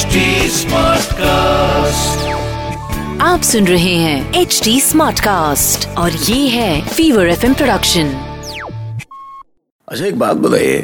HD 0.00 0.20
Smartcast. 0.48 2.20
आप 3.22 3.40
सुन 3.42 3.66
रहे 3.66 3.94
हैं 3.94 4.34
एच 4.34 4.60
डी 4.64 4.80
स्मार्ट 4.80 5.20
कास्ट 5.20 5.86
और 5.98 6.12
ये 6.12 6.48
है 6.48 6.88
फीवर 6.88 7.28
एफ़ 7.28 7.46
प्रोडक्शन 7.46 8.06
अच्छा 9.88 10.04
एक 10.04 10.18
बात 10.18 10.36
बताइए। 10.36 10.78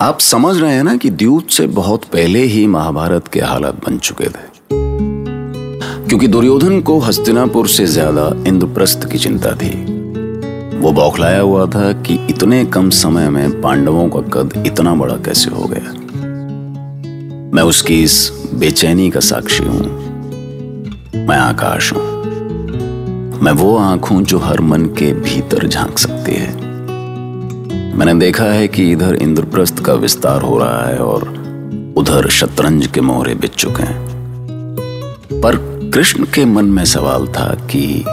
आप 0.00 0.20
समझ 0.20 0.56
रहे 0.56 0.74
हैं 0.74 0.82
ना 0.84 0.96
कि 0.96 1.10
द्यूत 1.10 1.50
से 1.50 1.66
बहुत 1.66 2.04
पहले 2.04 2.42
ही 2.44 2.66
महाभारत 2.66 3.28
के 3.28 3.40
हालात 3.40 3.74
बन 3.86 3.98
चुके 3.98 4.24
थे? 4.24 4.44
क्योंकि 6.08 6.26
दुर्योधन 6.26 6.80
को 6.80 6.98
हस्तिनापुर 6.98 7.68
से 7.68 7.86
ज़्यादा 7.86 8.28
इंद्रप्रस्थ 8.48 9.10
की 9.12 9.18
चिंता 9.18 9.54
थी। 9.54 9.74
वो 10.78 10.92
बौखलाया 10.92 11.40
हुआ 11.40 11.66
था 11.66 11.92
कि 12.02 12.26
इतने 12.30 12.64
कम 12.64 12.90
समय 12.90 13.30
में 13.30 13.60
पांडवों 13.60 14.08
का 14.08 14.20
कद 14.20 14.62
इतना 14.66 14.94
बड़ा 14.94 15.16
कैसे 15.16 15.50
हो 15.50 15.64
गया? 15.64 16.01
मैं 17.54 17.62
उसकी 17.62 18.02
इस 18.02 18.32
बेचैनी 18.54 19.10
का 19.10 19.20
साक्षी 19.20 19.64
हूँ। 19.64 19.78
मैं 21.26 21.36
आकाश 21.36 21.92
हूँ। 21.92 22.00
मैं 23.40 23.52
वो 23.52 23.76
आँख 23.76 24.10
हूँ 24.10 24.22
जो 24.22 24.38
हर 24.38 24.60
मन 24.60 24.84
के 24.84 25.12
भीतर 25.12 25.66
झाँक 25.66 25.98
सकती 25.98 26.32
है। 26.32 26.56
मैंने 27.96 28.14
देखा 28.14 28.44
है 28.44 28.68
कि 28.68 28.92
इधर 28.92 29.14
इंद्रप्रस्थ 29.14 29.78
का 29.78 29.94
विस्तार 29.94 30.42
हो 30.42 30.58
रहा 30.58 30.86
है 30.86 30.98
और 30.98 31.28
उधर 31.96 32.28
शतरंज 32.28 32.86
के 32.86 33.00
मोहरे 33.00 33.34
बिच 33.34 33.50
चुके 33.50 33.82
हैं। 33.82 34.08
पर 35.40 35.56
कृष्ण 35.94 36.24
के 36.24 36.44
मन 36.44 36.64
में 36.64 36.84
सवाल 36.84 37.26
था 37.26 37.54
कि 37.54 38.04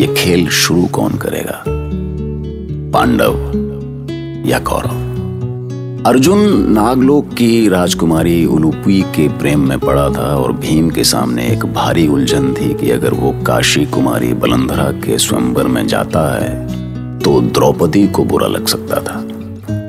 यह 0.00 0.14
खेल 0.14 0.48
शुरू 0.48 0.86
कौन 0.86 1.12
करेगा? 1.12 1.64
पांडव 2.90 3.32
या 4.48 4.58
कौरव? 4.58 5.01
अर्जुन 6.06 6.38
नागलोक 6.72 7.28
की 7.34 7.68
राजकुमारी 7.68 8.44
उलूपी 8.44 9.00
के 9.16 9.26
प्रेम 9.38 9.60
में 9.68 9.78
पड़ा 9.78 10.08
था 10.10 10.24
और 10.36 10.52
भीम 10.52 10.90
के 10.90 11.04
सामने 11.04 11.46
एक 11.48 11.64
भारी 11.74 12.06
उलझन 12.08 12.52
थी 12.54 12.72
कि 12.74 12.90
अगर 12.90 13.14
वो 13.14 13.30
काशी 13.46 13.84
कुमारी 13.86 14.32
बलंधरा 14.34 14.90
के 15.04 15.18
स्वयंवर 15.18 15.66
में 15.66 15.86
जाता 15.86 16.22
है 16.34 17.18
तो 17.18 17.40
द्रौपदी 17.40 18.06
को 18.08 18.24
बुरा 18.24 18.46
लग 18.46 18.66
सकता 18.66 19.00
था। 19.00 19.18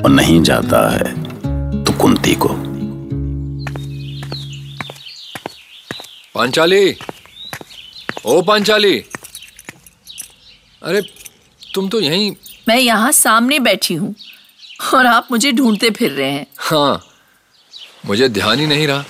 और 0.04 0.10
नहीं 0.10 0.42
जाता 0.44 0.88
है 0.90 1.84
तो 1.84 1.94
कुंती 1.94 2.36
को। 2.36 2.50
पांचाली! 6.36 6.94
ओ 8.26 8.42
पांचाली! 8.42 8.98
अरे 10.84 11.02
तुम 11.76 11.90
तो 11.90 12.00
यहीं 12.00 12.32
मैं 12.70 12.80
यहाँ 12.80 13.12
सामने 13.12 13.60
बैठी 13.60 13.94
हूँ। 13.94 14.14
और 14.94 15.06
आप 15.06 15.28
मुझे 15.32 15.52
ढूंढते 15.52 15.90
फिर 15.90 16.12
रहे 16.12 16.32
हैं। 16.32 16.46
हाँ 16.60 17.02
मुझे 18.06 18.30
ध्यान 18.30 18.60
ही 18.60 18.66
नहीं 18.68 18.88
रहा। 18.88 19.04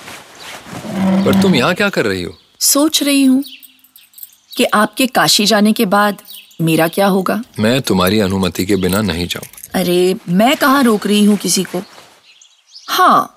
पर 1.24 1.40
तुम 1.42 1.54
यहाँ 1.54 1.74
क्या 1.74 1.88
कर 1.88 2.06
रही 2.06 2.22
हो? 2.22 2.36
सोच 2.60 3.02
रही 3.02 3.24
हूँ 3.24 3.42
कि 4.56 4.64
आपके 4.64 5.06
काशी 5.06 5.46
जाने 5.46 5.72
के 5.72 5.86
बाद 5.86 6.22
मेरा 6.60 6.88
क्या 6.88 7.06
होगा। 7.06 7.40
मैं 7.60 7.80
तुम्हारी 7.82 8.20
अनुमति 8.20 8.66
के 8.66 8.76
बिना 8.76 9.00
नहीं 9.02 9.26
जाऊँ। 9.26 9.46
अरे 9.74 10.16
मैं 10.28 10.56
कहाँ 10.56 10.82
रोक 10.82 11.06
रही 11.06 11.24
हूँ 11.24 11.36
किसी 11.36 11.64
को? 11.64 11.82
हाँ 12.88 13.30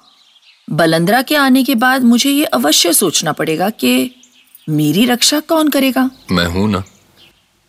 बलंद्रा 0.70 1.22
के 1.22 1.36
आने 1.36 1.64
के 1.64 1.76
बाद 1.76 2.04
मुझे 2.04 2.30
ये 2.32 2.46
अवश्य 2.46 2.94
सोचना 2.94 3.32
पड़ेगा 3.32 3.70
कि 3.70 3.92
मेरी 4.70 5.06
रक्षा 5.06 5.40
कौन 5.40 5.70
करेगा। 5.70 6.10
मैं 6.32 6.46
हूँ 6.46 6.70
ना। 6.72 6.84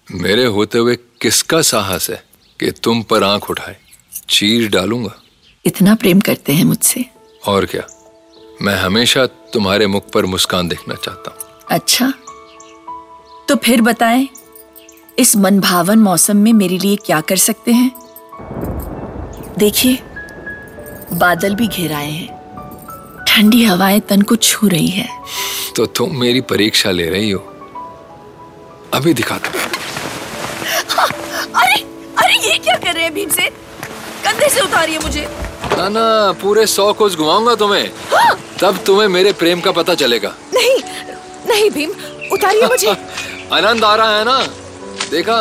मेरे 0.08 0.44
होते 0.44 0.78
हुए 0.78 0.96
किसका 1.22 1.60
साहस 1.62 2.10
है 2.10 2.22
कि 2.60 2.70
तुम 2.82 3.02
पर 3.02 3.22
आँख 3.24 3.50
उठाए? 3.50 3.76
चीर 4.28 4.68
डालूँगा। 4.70 5.14
इतना 5.64 5.94
प्रेम 5.94 6.20
करते 6.20 6.52
हैं 6.52 6.64
मुझसे। 6.64 7.04
और 7.46 7.66
क्या? 7.66 7.82
मैं 8.62 8.74
हमेशा 8.76 9.26
तुम्हारे 9.26 9.86
मुख 9.86 10.10
पर 10.10 10.26
मुस्कान 10.26 10.68
देखना 10.68 10.94
चाहता 10.94 11.30
हूँ। 11.30 11.66
अच्छा। 11.70 12.12
तो 13.48 13.56
फिर 13.56 13.80
बताएँ 13.80 14.28
इस 15.18 15.36
मनभावन 15.36 15.98
मौसम 15.98 16.36
में 16.36 16.52
मेरे 16.52 16.78
लिए 16.78 16.96
क्या 16.96 17.20
कर 17.20 17.36
सकते 17.36 17.72
हैं? 17.72 17.90
देखिए 19.58 19.98
बादल 21.12 21.54
भी 21.54 21.66
घिर 21.68 21.92
आए 21.92 22.10
हैं। 22.10 23.24
ठंडी 23.28 23.62
हवाएँ 23.64 24.00
तन 24.00 24.22
को 24.22 24.36
छू 24.36 24.68
रही 24.68 24.88
है। 24.88 25.08
तो 25.76 25.86
तुम 25.86 26.16
मेरी 26.20 26.40
परीक्षा 26.40 26.90
ले 26.90 27.08
रही 27.10 27.30
हो। 27.30 27.40
अभी 28.94 29.14
दिखाता 29.14 29.50
हूँ। 29.50 29.66
अरे 31.54 31.80
अरे 32.18 32.34
ये 32.50 32.58
क्या 32.58 32.76
कर 32.76 32.94
रहे 32.94 33.02
हैं 33.04 33.14
भीम 33.14 33.28
से? 33.28 33.50
कंधे 34.28 34.48
से 34.48 34.60
उतारिए 34.60 34.98
मुझे। 34.98 35.26
ना 35.76 35.88
ना 35.88 36.32
पूरे 36.42 36.66
सौ 36.66 36.92
कोस 36.92 37.16
घुमाऊँगा 37.16 37.54
तुम्हें। 37.54 37.86
हाँ! 38.12 38.34
तब 38.60 38.78
तुम्हें 38.86 39.08
मेरे 39.08 39.32
प्रेम 39.32 39.60
का 39.60 39.72
पता 39.72 39.94
चलेगा। 39.94 40.34
नहीं 40.54 40.76
नहीं 41.48 41.70
भीम 41.70 41.90
उतारिए 42.32 42.66
मुझे। 42.66 42.88
आनंद 43.52 43.84
आ 43.84 43.94
रहा 43.94 44.18
है 44.18 44.24
ना? 44.24 44.38
देखा 45.10 45.38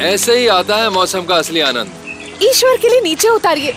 ऐसे 0.00 0.36
ही 0.38 0.46
आता 0.48 0.76
है 0.76 0.90
मौसम 0.90 1.24
का 1.26 1.36
असली 1.36 1.60
आनंद। 1.60 2.38
ईश्वर 2.42 2.76
के 2.76 2.88
लिए 2.88 3.00
नीचे 3.00 3.28
उतारिए। 3.28 3.72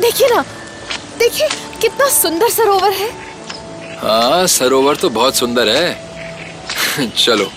देखिए 0.00 0.28
ना 0.34 0.44
देखिए 1.18 1.48
कितना 1.80 2.08
सुंदर 2.08 2.50
सरोवर 2.50 2.92
है। 2.92 3.10
हाँ 4.02 4.46
सरोवर 4.46 4.96
तो 4.96 5.10
बहुत 5.10 5.36
सुंदर 5.36 5.68
है। 5.68 7.08
चलो 7.16 7.50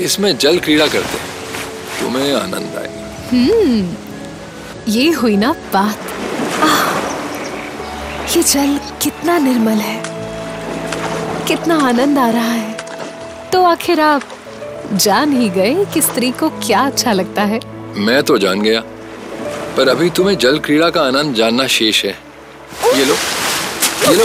इसमें 0.00 0.36
जल 0.38 0.58
क्रीड़ा 0.58 0.86
करते 0.86 1.18
तुम्हें 2.00 2.34
आनंद 2.34 2.76
आएगा। 2.78 4.03
ये 4.88 5.10
हुई 5.10 5.36
ना 5.36 5.52
बात। 5.52 5.98
आह, 6.62 6.88
ये 8.36 8.42
जल 8.42 8.80
कितना 9.02 9.38
निर्मल 9.38 9.78
है। 9.80 10.02
कितना 11.44 11.74
आनंद 11.88 12.18
आ 12.18 12.28
रहा 12.30 12.52
है। 12.52 12.72
तो 13.52 13.64
आखिर 13.64 14.00
आप 14.00 14.22
जान 14.92 15.32
ही 15.32 15.48
गए 15.48 15.84
कि 15.94 16.00
स्त्री 16.00 16.30
को 16.30 16.48
क्या 16.48 16.80
अच्छा 16.80 17.12
लगता 17.12 17.42
है। 17.42 17.60
मैं 17.96 18.22
तो 18.22 18.38
जान 18.38 18.62
गया। 18.62 18.80
पर 19.76 19.88
अभी 19.88 20.10
तुम्हें 20.10 20.38
जल 20.38 20.58
क्रीड़ा 20.58 20.90
का 20.90 21.02
आनंद 21.02 21.34
जानना 21.34 21.66
शेष 21.66 22.04
है। 22.04 22.18
ये 22.94 23.04
लो। 23.04 23.14
ये 24.08 24.14
लो। 24.14 24.24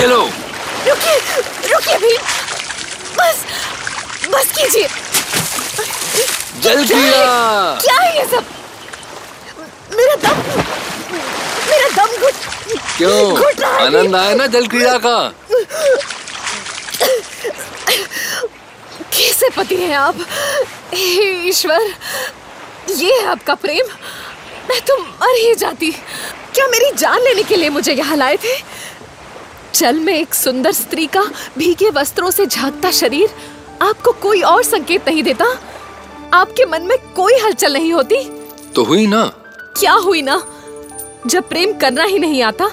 ये 0.00 0.06
लो। 0.06 0.22
रुकिए 0.88 1.16
रुकिए 1.72 1.98
भी 1.98 2.16
बस 3.18 3.44
बस 4.30 4.52
कीजिए। 4.58 4.88
जल 6.62 6.86
क्रीड़ा। 6.86 7.24
क्या 7.84 7.98
है 8.00 8.18
ये 8.18 8.24
सब? 8.24 8.44
मेरा 9.92 10.14
दम 10.24 10.38
मेरा 11.68 11.88
दम 11.96 12.16
घुट 12.20 12.34
क्यों? 12.96 13.34
घुट 13.34 13.60
रहा 13.60 13.84
आनंद 13.84 14.16
आया 14.16 14.34
ना 14.34 14.46
जल 14.46 14.66
क्रीड़ा 14.66 14.98
का? 14.98 15.32
कैसे 19.12 19.48
पति 19.48 19.76
हैं 19.76 19.94
आप? 19.94 20.16
ईश्वर 20.94 21.92
ये 22.90 23.12
है 23.12 23.26
आपका 23.26 23.54
प्रेम। 23.54 23.86
मैं 24.68 24.80
तो 24.80 24.96
मर 24.98 25.34
ही 25.38 25.54
जाती। 25.54 25.90
क्या 26.54 26.66
मेरी 26.66 26.90
जान 26.98 27.20
लेने 27.20 27.42
के 27.42 27.56
लिए 27.56 27.68
मुझे 27.68 27.92
यहाँ 27.92 28.16
लाए 28.16 28.36
थे? 28.36 28.56
जल 29.74 30.00
में 30.00 30.14
एक 30.14 30.34
सुंदर 30.34 30.72
स्त्री 30.72 31.06
का 31.06 31.22
भीगे 31.58 31.90
वस्त्रों 31.90 32.30
से 32.30 32.46
झांकता 32.46 32.90
शरीर 32.90 33.34
आपको 33.82 34.12
कोई 34.12 34.40
और 34.42 34.62
संकेत 34.62 35.08
नहीं 35.08 35.22
देता? 35.22 35.44
आपके 36.34 36.64
मन 36.64 36.82
में 36.82 36.98
कोई 37.16 37.38
हलचल 37.38 37.72
नहीं 37.72 37.92
होती? 37.92 38.22
तो 38.74 38.84
हुई 38.84 39.06
ना। 39.06 39.24
क्या 39.78 39.92
हुई 39.94 40.22
ना? 40.22 40.42
जब 41.26 41.48
प्रेम 41.48 41.72
करना 41.72 42.04
ही 42.04 42.18
नहीं 42.18 42.42
आता 42.42 42.68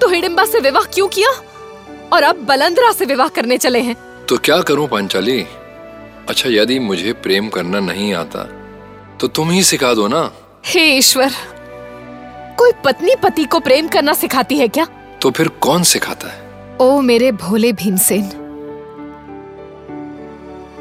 तो 0.00 0.08
हिडिंबा 0.08 0.44
से 0.44 0.60
विवाह 0.60 0.84
क्यों 0.94 1.08
किया? 1.08 1.30
और 2.12 2.22
अब 2.22 2.44
बलंदरा 2.46 2.92
से 2.92 3.04
विवाह 3.04 3.28
करने 3.28 3.58
चले 3.58 3.80
हैं। 3.80 3.96
तो 4.28 4.36
क्या 4.38 4.60
करूँ 4.62 4.86
पांचाली? 4.88 5.40
अच्छा 6.28 6.48
यदि 6.50 6.78
मुझे 6.78 7.12
प्रेम 7.22 7.48
करना 7.48 7.80
नहीं 7.82 8.12
आता 8.14 8.42
तो 9.20 9.28
तुम 9.28 9.50
ही 9.50 9.62
सिखा 9.64 9.92
दो 9.94 10.08
ना। 10.08 10.30
हे 10.66 10.84
ईश्वर 10.96 11.32
कोई 12.58 12.72
पत्नी 12.84 13.14
पति 13.22 13.44
को 13.44 13.60
प्रेम 13.60 13.88
करना 13.88 14.14
सिखाती 14.14 14.58
है 14.58 14.68
क्या? 14.68 14.86
तो 15.22 15.30
फिर 15.30 15.48
कौन 15.60 15.82
सिखाता 15.84 16.28
है? 16.28 16.76
ओ 16.80 17.00
मेरे 17.00 17.32
भोले 17.34 17.72
भीमसेन 17.74 18.24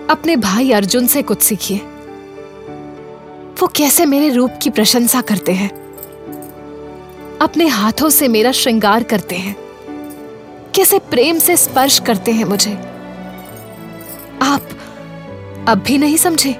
अपने 0.09 0.35
भाई 0.37 0.71
अर्जुन 0.71 1.07
से 1.07 1.21
कुछ 1.21 1.41
सीखिए। 1.41 1.81
वो 3.59 3.67
कैसे 3.67 4.05
मेरे 4.05 4.29
रूप 4.29 4.51
की 4.61 4.69
प्रशंसा 4.69 5.21
करते 5.21 5.51
हैं? 5.51 5.69
अपने 7.41 7.67
हाथों 7.67 8.09
से 8.09 8.27
मेरा 8.27 8.51
श्रृंगार 8.51 9.03
करते 9.03 9.35
हैं। 9.35 9.55
कैसे 10.75 10.99
प्रेम 10.99 11.39
से 11.39 11.57
स्पर्श 11.57 11.99
करते 11.99 12.31
हैं 12.31 12.45
मुझे? 12.45 12.73
आप 14.41 14.61
अब 15.67 15.83
भी 15.87 15.97
नहीं 15.97 16.17
समझे? 16.17 16.55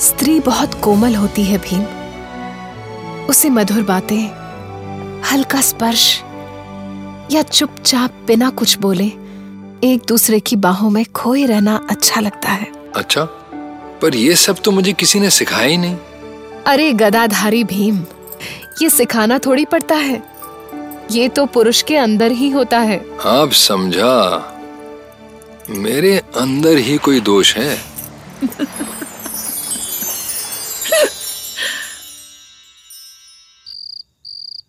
स्त्री 0.00 0.40
बहुत 0.40 0.74
कोमल 0.74 1.14
होती 1.14 1.44
है, 1.44 1.58
भीम। 1.58 1.82
उसे 3.26 3.50
मधुर 3.50 3.82
बातें, 3.82 4.28
हल्का 5.32 5.60
स्पर्श, 5.60 6.22
या 7.30 7.42
चुपचाप 7.42 8.10
बिना 8.26 8.50
कुछ 8.50 8.78
बोले, 8.78 9.06
एक 9.84 10.02
दूसरे 10.08 10.40
की 10.40 10.56
बाहों 10.56 10.90
में 10.90 11.04
खोए 11.04 11.46
रहना 11.46 11.86
अच्छा 11.90 12.20
लगता 12.20 12.48
है। 12.48 12.72
अच्छा। 12.96 13.41
पर 14.02 14.14
ये 14.14 14.36
सब 14.36 14.58
तो 14.58 14.70
मुझे 14.70 14.92
किसी 14.92 15.20
ने 15.20 15.30
सिखाया 15.30 15.66
ही 15.66 15.76
नहीं। 15.76 15.96
अरे 16.66 16.92
गदाधारी 16.92 17.64
भीम 17.64 18.04
ये 18.82 18.90
सिखाना 18.90 19.38
थोड़ी 19.38 19.64
पड़ता 19.64 19.94
है। 19.94 20.22
ये 21.10 21.28
तो 21.28 21.46
पुरुष 21.46 21.82
के 21.82 21.96
अंदर 21.96 22.32
ही 22.32 22.50
होता 22.50 22.78
है। 22.78 22.98
अब 23.20 23.52
समझा। 23.52 24.48
मेरे 25.70 26.18
अंदर 26.18 26.76
ही 26.76 26.96
कोई 26.98 27.20
दोष 27.20 27.56
है। 27.56 27.92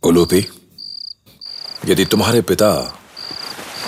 उलूपी 0.03 0.45
यदि 1.85 2.05
तुम्हारे 2.05 2.41
पिता 2.41 2.99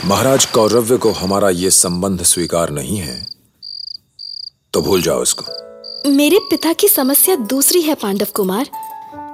महाराज 0.05 0.45
कौरव्य 0.45 0.97
को 0.97 1.11
हमारा 1.11 1.49
ये 1.49 1.69
संबंध 1.69 2.23
स्वीकार 2.23 2.69
नहीं 2.69 2.97
है 2.97 3.34
तो 4.75 4.81
भूल 4.81 5.01
जाओ 5.01 5.21
इसको। 5.23 6.09
मेरे 6.09 6.39
पिता 6.49 6.73
की 6.73 6.87
समस्या 6.87 7.35
दूसरी 7.35 7.81
है 7.81 7.93
पांडव 7.95 8.27
कुमार। 8.33 8.69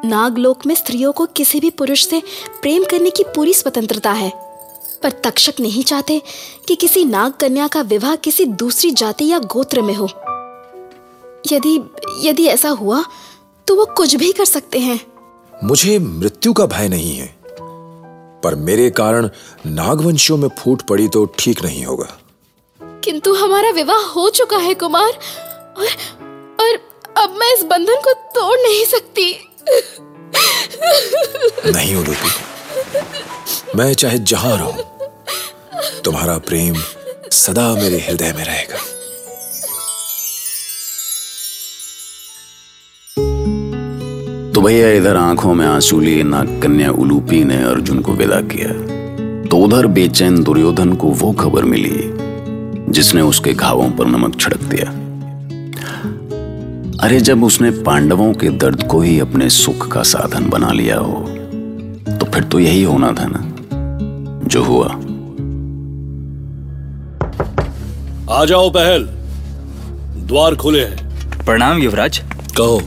नागलोक 0.05 0.65
में 0.65 0.75
स्त्रियों 0.75 1.11
को 1.11 1.25
किसी 1.25 1.59
भी 1.59 1.69
पुरुष 1.69 2.07
से 2.07 2.21
प्रेम 2.61 2.83
करने 2.83 3.09
की 3.09 3.23
पूरी 3.23 3.53
स्वतंत्रता 3.53 4.11
है। 4.11 4.31
पर 5.03 5.11
तक्षक 5.11 5.53
नहीं 5.59 5.83
चाहते 5.83 6.21
कि 6.67 6.75
किसी 6.75 7.05
नाग 7.05 7.31
कन्या 7.31 7.67
का 7.67 7.81
विवाह 7.81 8.15
किसी 8.15 8.45
दूसरी 8.45 8.91
जाति 8.91 9.27
या 9.27 9.39
गोत्र 9.39 9.81
में 9.81 9.93
हो। 9.95 10.09
यदि 11.51 11.89
यदि 12.29 12.45
ऐसा 12.45 12.69
हुआ 12.69 13.03
तो 13.67 13.75
वो 13.75 13.85
कुछ 13.85 14.15
भी 14.15 14.31
कर 14.31 14.45
सकते 14.45 14.79
हैं। 14.79 14.99
मुझे 15.63 15.99
मृत्यु 15.99 16.53
का 16.53 16.65
भय 16.65 16.87
नहीं 16.87 17.15
है। 17.15 17.35
पर 18.43 18.55
मेरे 18.55 18.89
कारण 18.89 19.29
नागवंशियों 19.65 20.37
में 20.37 20.49
फूट 20.59 20.81
पड़ी 20.81 21.07
तो 21.07 21.25
ठीक 21.39 21.63
नहीं 21.63 21.85
होगा। 21.85 22.17
किंतु 23.03 23.33
हमारा 23.33 23.69
विवाह 23.69 24.01
हो 24.07 24.29
चुका 24.29 24.57
है 24.57 24.73
कुमार। 24.73 25.11
और 25.77 25.87
और 26.59 26.77
अब 27.17 27.35
मैं 27.39 27.53
इस 27.53 27.63
बंधन 27.63 28.01
को 28.03 28.13
तोड़ 28.35 28.57
नहीं 28.59 28.85
सकती। 28.85 29.33
नहीं 31.71 31.95
उलूपी 31.95 33.77
मैं 33.77 33.93
चाहे 33.93 34.17
जहाँ 34.17 34.57
रहूँ 34.57 36.01
तुम्हारा 36.05 36.37
प्रेम 36.37 36.75
सदा 37.31 37.73
मेरे 37.75 37.99
हृदय 37.99 38.33
में 38.33 38.43
रहेगा। 38.45 38.77
तो 44.53 44.61
भैया 44.61 44.89
इधर 44.91 45.17
आँखों 45.17 45.53
में 45.53 45.65
आँसू 45.67 45.99
लिए 45.99 46.23
नाग 46.23 46.59
कन्या 46.63 46.91
उलूपी 46.91 47.43
ने 47.43 47.63
अर्जुन 47.63 48.01
को 48.01 48.11
विदा 48.13 48.41
किया। 48.53 48.71
तो 49.49 49.57
उधर 49.57 49.87
बेचैन 49.87 50.43
दुर्योधन 50.43 50.93
को 50.93 51.07
वो 51.07 51.31
खबर 51.33 51.63
मिली 51.63 51.89
जिसने 52.91 53.21
उसके 53.21 53.53
घावों 53.53 53.89
पर 53.91 54.05
नमक 54.05 54.39
छिड़क 54.39 54.63
दिया। 54.63 54.91
अरे 56.99 57.19
जब 57.19 57.43
उसने 57.43 57.69
पांडवों 57.81 58.33
के 58.33 58.49
दर्द 58.49 58.83
को 58.83 59.01
ही 59.01 59.19
अपने 59.19 59.49
सुख 59.49 59.91
का 59.91 60.03
साधन 60.03 60.49
बना 60.49 60.71
लिया 60.71 60.97
हो 60.97 61.25
तो 62.19 62.25
फिर 62.25 62.43
तो 62.43 62.59
यही 62.59 62.83
होना 62.83 63.11
था 63.11 63.25
ना 63.27 63.41
जो 64.47 64.63
हुआ। 64.63 64.87
आ 68.31 68.43
जाओ 68.45 68.69
पहल। 68.69 69.03
द्वार 70.27 70.55
खुले 70.55 70.83
हैं। 70.85 71.45
प्रणाम 71.45 71.77
युवराज। 71.77 72.21
कहो 72.57 72.81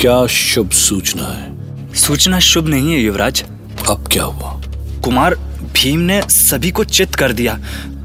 क्या 0.00 0.26
शुभ 0.26 0.70
सूचना 0.70 1.24
है? 1.24 1.94
सूचना 1.94 2.38
शुभ 2.40 2.66
नहीं 2.66 2.92
है 2.92 3.00
युवराज। 3.00 3.44
अब 3.88 4.08
क्या 4.12 4.24
हुआ? 4.24 4.60
कुमार 5.04 5.34
भीम 5.74 6.00
ने 6.00 6.20
सभी 6.22 6.70
को 6.70 6.84
चित 6.84 7.14
कर 7.14 7.32
दिया। 7.32 7.58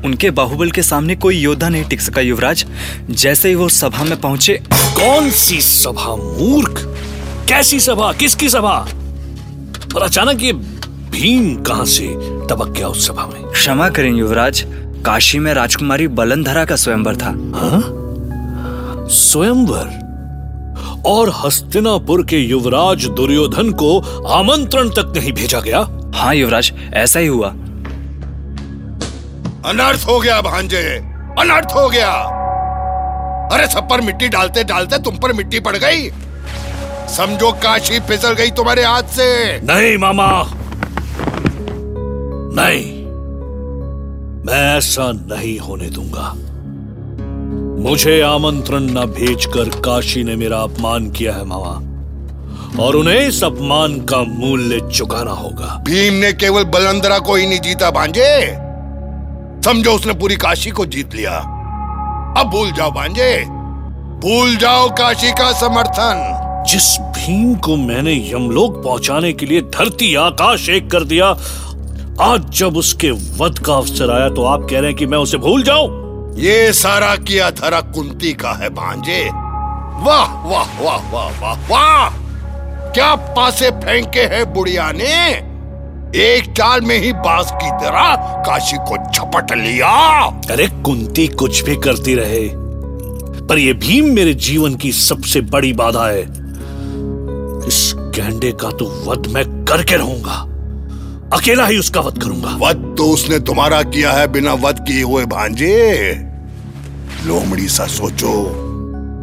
उनके 0.05 0.31
बाहुबल 0.31 0.71
के 0.71 0.81
सामने 0.81 1.15
कोई 1.15 1.37
योद्धा 1.37 1.69
नहीं 1.69 1.83
टिक 1.83 2.01
सका 2.01 2.21
युवराज। 2.21 2.65
जैसे 3.09 3.49
ही 3.49 3.55
वो 3.55 3.69
सभा 3.69 4.03
में 4.03 4.21
पहुँचे 4.21 4.61
कौन 4.73 5.29
सी 5.31 5.61
सभा 5.61 6.15
मूर्ख? 6.15 6.83
कैसी 7.49 7.79
सभा? 7.79 8.13
किसकी 8.13 8.49
सभा? 8.49 8.77
और 9.95 10.01
अचानक 10.01 10.43
ये 10.43 10.53
भीम 11.11 11.55
कहाँ 11.55 11.85
से 11.85 12.07
टपक 12.47 12.67
गया 12.67 12.87
उस 12.87 13.07
सभा 13.07 13.25
में? 13.25 13.51
क्षमा 13.51 13.89
करें 13.89 14.11
युवराज। 14.11 14.65
काशी 15.05 15.39
में 15.39 15.53
राजकुमारी 15.53 16.07
बलंधरा 16.07 16.65
का 16.65 16.75
स्वयंवर 16.75 17.15
था। 17.15 17.29
हाँ? 17.55 17.81
स्वयंवर? 19.09 19.99
और 21.05 21.31
हस्तिनापुर 21.35 22.25
के 22.25 22.37
युवराज 22.37 23.05
दुर्योधन 23.05 23.71
को 23.71 23.99
आमंत्रण 24.27 24.89
तक 24.89 25.13
नहीं 25.17 25.31
भेजा 25.31 25.59
गया? 25.59 25.79
हाँ 26.15 26.35
युवराज 26.35 26.71
ऐसा 26.93 27.19
ही 27.19 27.27
हुआ। 27.27 27.53
अनर्थ 29.65 30.05
हो 30.07 30.19
गया 30.19 30.41
भांजे। 30.41 30.83
अनर्थ 31.39 31.67
हो 31.75 31.89
गया। 31.89 32.11
अरे 33.53 33.67
सब 33.67 33.89
पर 33.89 34.01
मिट्टी 34.01 34.27
डालते 34.27 34.63
डालते 34.63 34.97
तुम 34.97 35.15
पर 35.15 35.33
मिट्टी 35.33 35.59
पड़ 35.59 35.77
गई। 35.77 36.09
समझो 37.07 37.51
काशी 37.51 37.99
फिसल 37.99 38.33
गई 38.33 38.51
तुम्हारे 38.51 38.83
हाथ 38.83 39.03
से। 39.03 39.59
नहीं 39.61 39.97
मामा। 39.97 40.43
नहीं। 42.61 43.05
मैं 44.45 44.77
ऐसा 44.77 45.11
नहीं 45.11 45.59
होने 45.59 45.89
दूँगा। 45.89 46.33
मुझे 47.89 48.21
आमंत्रण 48.21 48.79
न 48.79 49.05
भेजकर 49.05 49.69
काशी 49.69 50.23
ने 50.23 50.35
मेरा 50.35 50.57
अपमान 50.57 51.11
किया 51.11 51.33
है 51.33 51.45
मामा। 51.45 51.91
और 52.83 52.95
उन्हें 52.95 53.19
इस 53.19 53.43
अपमान 53.43 53.99
का 53.99 54.17
मूल्य 54.17 54.91
चुकाना 54.91 55.31
होगा। 55.31 55.83
भीम 55.85 56.13
ने 56.13 56.33
केवल 56.33 56.63
बलंदरा 56.63 57.19
को 57.19 57.35
ही 57.35 57.47
नहीं 57.47 57.59
जीता 57.59 57.91
भांजे। 57.91 58.57
समझो 59.65 59.91
उसने 59.91 60.13
पूरी 60.13 60.35
काशी 60.35 60.69
को 60.69 60.85
जीत 60.85 61.15
लिया। 61.15 61.37
अब 62.37 62.49
भूल 62.51 62.71
जाओ 62.71 62.91
भांजे 62.91 63.33
भूल 64.21 64.55
जाओ 64.55 64.89
काशी 64.89 65.31
का 65.31 65.51
समर्थन। 65.51 66.63
जिस 66.69 66.97
भीम 67.17 67.53
को 67.55 67.75
मैंने 67.75 68.13
यमलोक 68.31 68.83
पहुँचाने 68.83 69.33
के 69.33 69.45
लिए 69.45 69.61
धरती 69.61 70.13
आकाश 70.15 70.69
एक 70.69 70.89
कर 70.91 71.03
दिया 71.03 71.29
आज 72.21 72.49
जब 72.49 72.77
उसके 72.77 73.11
वध 73.11 73.59
का 73.59 73.73
अवसर 73.73 74.11
आया 74.11 74.29
तो 74.29 74.43
आप 74.43 74.67
कह 74.69 74.79
रहे 74.79 74.87
हैं 74.87 74.95
कि 74.95 75.05
मैं 75.05 75.17
उसे 75.17 75.37
भूल 75.37 75.63
जाऊँ? 75.63 75.99
ये 76.39 76.73
सारा 76.73 77.15
किया 77.15 77.49
धरा 77.51 77.81
कुंती 77.81 78.33
का 78.33 78.51
है 78.51 78.69
भांजे 78.69 79.23
वाह 80.05 80.33
वाह 80.49 80.81
वाह 80.81 81.11
वाह 81.13 81.41
वाह 81.41 81.67
वाह। 81.69 82.09
क्या 82.93 83.13
पासे 83.15 83.69
फेंके 83.71 84.21
है 84.35 84.43
बुढ़िया 84.53 84.91
ने? 84.91 85.50
एक 86.15 86.51
चाल 86.51 86.81
में 86.81 86.97
ही 86.99 87.11
बास 87.15 87.51
की 87.53 87.69
तरह 87.81 88.15
काशी 88.45 88.77
को 88.77 88.97
झपट 89.11 89.51
लिया। 89.57 89.89
अरे 90.51 90.67
कुंती 90.83 91.27
कुछ 91.27 91.63
भी 91.63 91.75
करती 91.75 92.15
रहे 92.15 92.49
पर 93.47 93.57
ये 93.57 93.73
भीम 93.73 94.09
मेरे 94.15 94.33
जीवन 94.33 94.75
की 94.75 94.91
सबसे 94.91 95.41
बड़ी 95.41 95.71
बाधा 95.73 96.07
है। 96.07 96.21
इस 97.67 97.93
गैंडे 98.15 98.51
का 98.51 98.71
तो 98.71 98.85
वध 99.07 99.27
मैं 99.27 99.45
करके 99.65 99.97
रहूँगा। 99.97 100.35
अकेला 101.37 101.65
ही 101.65 101.77
उसका 101.77 102.01
वध 102.01 102.21
करूँगा। 102.23 102.57
वध 102.61 102.95
तो 102.97 103.09
उसने 103.09 103.39
तुम्हारा 103.39 103.81
किया 103.83 104.11
है 104.11 104.27
बिना 104.31 104.53
वध 104.53 104.85
किए 104.87 105.03
हुए 105.03 105.25
भांजे। 105.25 106.13
लोमड़ी 107.25 107.67
सा 107.69 107.85
सोचो 107.87 108.33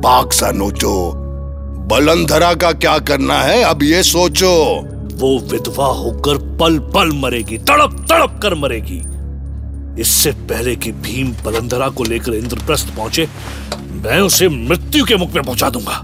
पाक 0.02 0.32
सा 0.32 0.50
नोचो 0.50 1.12
बलंधरा 1.90 2.54
का 2.54 2.72
क्या 2.72 2.98
करना 2.98 3.40
है 3.42 3.62
अब 3.62 3.82
ये 3.82 4.02
सोचो। 4.02 4.54
वो 5.18 5.38
विधवा 5.50 5.86
होकर 5.86 6.36
पल 6.58 6.78
पल 6.94 7.10
मरेगी, 7.14 7.58
तड़प 7.58 7.94
तड़प 8.10 8.38
कर 8.42 8.54
मरेगी। 8.54 9.00
इससे 10.00 10.30
पहले 10.50 10.74
कि 10.76 10.92
भीम 10.92 11.32
पलंधरा 11.44 11.88
को 11.88 12.04
लेकर 12.04 12.34
इंद्रप्रस्थ 12.34 12.94
पहुँचे, 12.96 13.26
मैं 14.04 14.20
उसे 14.20 14.48
मृत्यु 14.48 15.04
के 15.04 15.16
मुख 15.16 15.34
में 15.34 15.42
पहुँचा 15.44 15.70
दूँगा। 15.70 16.02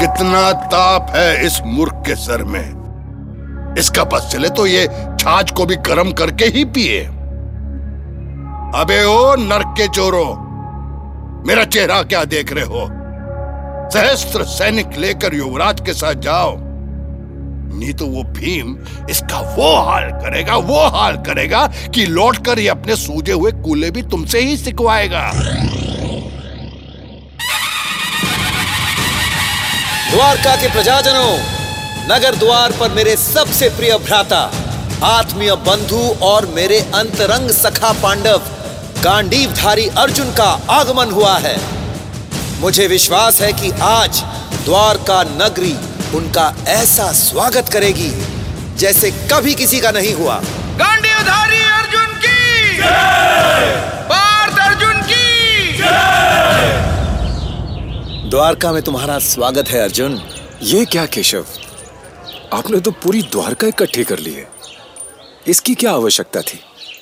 कितना 0.00 0.52
ताप 0.52 1.10
है 1.10 1.46
इस 1.46 1.60
मूर्ख 1.66 2.02
के 2.06 2.14
सर 2.14 2.44
में। 2.44 3.74
इसका 3.78 4.04
बस 4.04 4.28
चले 4.32 4.48
तो 4.48 4.66
ये 4.66 4.86
छाछ 5.20 5.50
को 5.50 5.66
भी 5.66 5.76
गर्म 5.76 6.12
करके 6.12 6.44
ही 6.44 6.64
पिए। 6.64 7.00
अबे 8.80 9.04
ओ 9.04 9.34
नरक 9.34 9.74
के 9.76 9.86
चोरो, 9.88 10.24
मेरा 11.46 11.64
चेहरा 11.64 12.02
क्या 12.02 12.24
देख 12.24 12.52
रहे 12.52 12.64
हो? 12.64 12.86
सहस्त्र 13.90 14.44
सैनिक 14.44 14.98
लेकर 14.98 15.34
युवराज 15.34 15.80
के 15.80 15.92
साथ 15.92 16.14
जाओ। 16.14 16.52
नहीं 17.72 17.92
तो 17.94 18.06
वो 18.06 18.22
भीम 18.32 18.76
इसका 19.10 19.40
वो 19.56 19.74
हाल 19.80 20.10
करेगा, 20.14 20.56
वो 20.56 20.86
हाल 20.88 21.16
करेगा 21.22 21.66
कि 21.94 22.06
लौटकर 22.08 22.58
ये 22.58 22.68
अपने 22.68 22.96
सूजे 22.96 23.32
हुए 23.32 23.52
कूले 23.62 23.90
भी 23.90 24.02
तुमसे 24.02 24.40
ही 24.40 24.56
सिखवाएगा। 24.56 25.30
द्वारका 30.10 30.54
के 30.56 30.68
प्रजाजनों, 30.68 31.36
नगर 32.08 32.34
द्वार 32.36 32.72
पर 32.80 32.90
मेरे 32.92 33.16
सबसे 33.16 33.68
प्रिय 33.68 33.96
भ्राता, 33.98 34.40
आत्मीय 35.04 35.54
बंधु 35.66 36.02
और 36.22 36.46
मेरे 36.54 36.78
अंतरंग 36.94 37.50
सखा 37.50 37.92
पांडव, 38.02 38.42
गांडीवधारी 39.04 39.86
अर्जुन 39.98 40.32
का 40.32 40.50
आगमन 40.70 41.10
हुआ 41.10 41.36
है। 41.38 41.56
मुझे 42.60 42.86
विश्वास 42.86 43.40
है 43.42 43.52
कि 43.52 43.70
आज 43.82 44.22
द्वारका 44.64 45.22
नगरी 45.24 45.72
उनका 46.14 46.56
ऐसा 46.68 47.12
स्वागत 47.12 47.68
करेगी 47.68 48.12
जैसे 48.76 49.10
कभी 49.10 49.54
किसी 49.54 49.80
का 49.80 49.90
नहीं 49.90 50.14
हुआ। 50.14 50.42
गांडीवधारी 50.76 51.60
अर्जुन 51.60 52.06
की। 52.06 52.82
पार्थ 54.08 54.58
अर्जुन 54.58 55.02
की। 55.02 55.72
द्वारका 58.30 58.72
में 58.72 58.82
तुम्हारा 58.82 59.18
स्वागत 59.18 59.68
है 59.68 59.80
अर्जुन। 59.80 60.22
ये 60.62 60.84
क्या 60.84 61.06
केशव? 61.06 61.44
आपने 62.52 62.80
तो 62.80 62.90
पूरी 62.90 63.22
द्वारका 63.22 63.66
इकट्ठी 63.66 64.04
कर 64.04 64.18
ली 64.18 64.34
है। 64.34 64.48
इसकी 65.46 65.74
क्या 65.74 65.92
आवश्यकता 65.92 66.40
थी? 66.40 66.60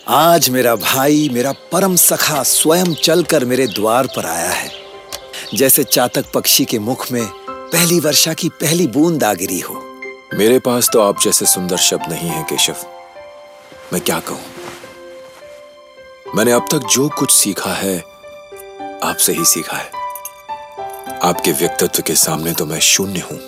आज 0.09 0.49
मेरा 0.49 0.75
भाई 0.77 1.31
मेरा 1.33 1.53
परम 1.53 1.97
सखा 1.97 2.43
स्वयं 2.43 2.95
चलकर 2.95 3.45
मेरे 3.45 3.67
द्वार 3.67 4.07
पर 4.07 4.27
आया 4.27 4.51
है। 4.51 4.73
जैसे 5.55 5.85
चातक 5.85 6.25
पक्षी 6.35 6.65
के 6.65 6.79
मुख 6.79 7.13
में 7.13 7.29
पहली 7.73 8.01
वर्षा 8.01 8.33
की 8.35 8.49
पहली 8.49 8.87
बूंद 8.87 9.25
आ 9.25 9.35
गिरी 9.35 9.61
हो। 9.61 9.75
मेरे 10.35 10.59
पास 10.59 10.89
तो 10.93 11.01
आप 11.01 11.21
जैसे 11.23 11.47
सुंदर 11.47 11.77
शब्द 11.77 12.11
नहीं 12.11 12.29
है 12.29 12.43
केशव। 12.43 12.77
मैं 13.93 14.01
क्या 14.01 14.21
कहूँ? 14.21 14.41
मैंने 16.37 16.53
अब 16.53 16.67
तक 16.73 16.79
जो 16.79 17.09
कुछ 17.09 17.31
सीखा 17.33 17.75
है 17.75 17.99
आपसे 19.05 19.33
ही 19.33 19.45
सीखा 19.45 19.77
है। 19.77 19.91
आपके 21.23 21.53
व्यक्तित्व 21.53 22.03
के 22.03 22.15
सामने 22.15 22.53
तो 22.53 22.67
मैं 22.67 22.81
शून्य 22.81 23.21
हूँ। 23.21 23.39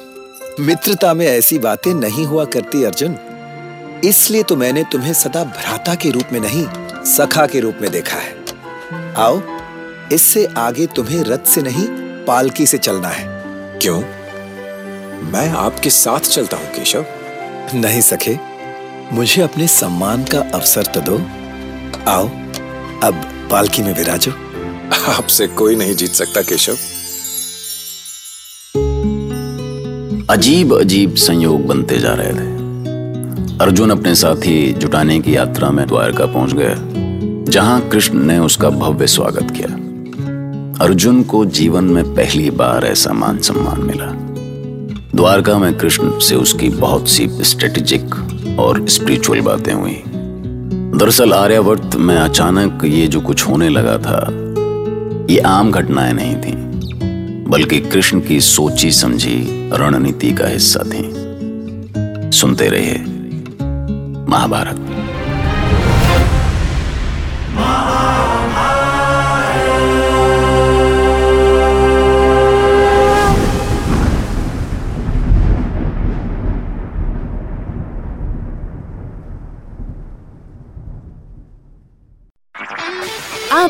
मित्रता 0.61 1.14
में 1.14 1.26
ऐसी 1.26 1.59
बातें 1.59 1.95
नहीं 1.95 2.26
हुआ 2.26 2.45
करती 2.45 2.85
अर्जुन। 2.85 3.19
इसलिए 4.05 4.43
तो 4.43 4.57
मैंने 4.57 4.85
तुम्हें 4.85 5.12
सदा 5.14 5.45
भ्राता 5.45 5.95
के 5.95 6.11
रूप 6.11 6.33
में 6.33 6.41
नहीं 6.41 6.67
सखा 7.05 7.47
के 7.47 7.61
रूप 7.61 7.79
में 7.81 7.91
देखा 7.91 8.17
है। 8.17 9.14
आओ 9.14 9.43
इससे 10.12 10.47
आगे 10.47 10.87
तुम्हें 10.87 11.23
रथ 11.25 11.45
से 11.45 11.62
नहीं 11.62 11.87
पालकी 12.26 12.67
से 12.67 12.79
चलना 12.79 13.09
है। 13.09 13.42
क्यों? 13.83 14.01
मैं 15.33 15.49
आपके 15.51 15.91
साथ 15.91 16.21
चलता 16.21 16.57
हूँ 16.57 16.67
केशव। 16.67 17.05
नहीं 17.75 18.01
सके 18.01 18.37
मुझे 19.12 19.43
अपने 19.43 19.67
सम्मान 19.69 20.25
का 20.25 20.39
अवसर 20.55 20.87
तो 20.87 21.01
दो। 21.01 21.17
आओ 22.11 22.29
अब 23.03 23.21
पालकी 23.51 23.83
में 23.83 23.95
विराजो। 23.95 24.33
आपसे 25.12 25.47
कोई 25.47 25.77
नहीं 25.77 25.95
जीत 25.95 26.11
सकता 26.11 26.43
केशव। 26.43 26.77
अजीब 30.31 30.81
अजीब 30.81 31.15
संयोग 31.17 31.67
बनते 31.67 31.99
जा 31.99 32.15
रहे 32.15 32.33
थे। 32.33 33.59
अर्जुन 33.59 33.91
अपने 33.91 34.15
साथी 34.15 34.73
जुटाने 34.73 35.21
की 35.21 35.37
यात्रा 35.37 35.71
में 35.71 35.87
द्वारका 35.87 36.27
पहुँच 36.27 36.53
गया 36.53 36.75
जहाँ 37.53 37.89
कृष्ण 37.89 38.19
ने 38.19 38.39
उसका 38.39 38.71
भव्य 38.71 39.07
स्वागत 39.07 39.51
किया। 39.51 39.82
अर्जुन 40.83 41.23
को 41.23 41.45
जीवन 41.45 41.85
में 41.85 42.15
पहली 42.15 42.51
बार 42.51 42.85
ऐसा 42.85 43.12
मान 43.12 43.39
सम्मान 43.39 43.81
मिला। 43.81 44.07
द्वारका 45.15 45.59
में 45.59 45.79
कृष्ण 45.79 46.19
से 46.19 46.35
उसकी 46.35 46.69
बहुत 46.69 47.09
सी 47.09 47.29
स्ट्रेटेजिक 47.31 48.15
और 48.61 48.89
स्पिरिचुअल 48.89 49.41
बातें 49.41 49.73
हुई। 49.73 50.03
दरअसल 50.99 51.33
आर्यावर्त 51.33 51.97
में 51.97 52.17
अचानक 52.17 52.85
ये 52.85 53.07
जो 53.07 53.21
कुछ 53.21 53.49
होने 53.49 53.69
लगा 53.69 53.99
था, 53.99 54.27
ये 55.35 55.39
आम 55.39 55.71
घटनाएँ 55.71 56.12
नहीं 56.12 56.37
थी, 56.37 56.53
बल्कि 57.45 57.81
कृष्ण 57.81 58.21
की 58.21 58.41
सोची 58.41 58.91
समझी 58.91 59.71
रणनीति 59.73 60.33
का 60.33 60.47
हिस्सा 60.47 60.81
थी। 60.81 61.11
सुनते 62.33 62.69
रहे 62.69 62.99
महाभारत। 64.31 64.82